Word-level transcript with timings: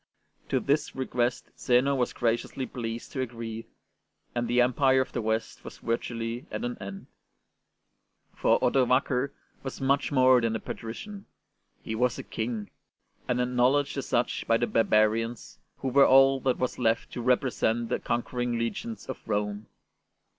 To 0.49 0.59
this 0.59 0.95
request 0.95 1.51
Zeno 1.59 1.93
was 1.93 2.11
graciously 2.11 2.65
pleased 2.65 3.11
to 3.11 3.21
agree, 3.21 3.67
and 4.33 4.47
the 4.47 4.59
Empire 4.59 4.99
of 4.99 5.11
the 5.11 5.21
West 5.21 5.63
was 5.63 5.77
virtually 5.77 6.47
at 6.49 6.65
an 6.65 6.75
end. 6.81 7.05
20 7.05 7.05
ST. 7.05 7.05
BENEDICT 7.05 8.41
For 8.41 8.59
Odovaker 8.63 9.29
was 9.61 9.79
much 9.79 10.11
more 10.11 10.41
than 10.41 10.55
a 10.55 10.59
patrician, 10.59 11.27
he 11.83 11.93
was 11.93 12.17
a 12.17 12.23
King, 12.23 12.71
and 13.27 13.39
acknowledged 13.39 13.95
as 13.95 14.07
such 14.07 14.47
by 14.47 14.57
the 14.57 14.65
barbarians, 14.65 15.59
who 15.77 15.89
were 15.89 16.07
all 16.07 16.39
that 16.39 16.57
was 16.57 16.79
left 16.79 17.11
to 17.11 17.21
represent 17.21 17.89
the 17.89 17.99
conquering 17.99 18.57
legions 18.57 19.05
of 19.07 19.19
Rome. 19.27 19.67